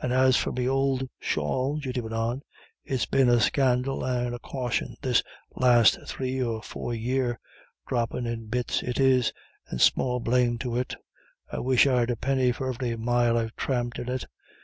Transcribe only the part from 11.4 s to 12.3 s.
I wish I'd a